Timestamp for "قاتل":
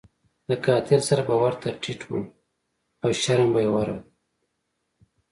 0.65-1.01